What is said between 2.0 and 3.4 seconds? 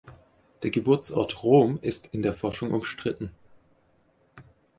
in der Forschung umstritten.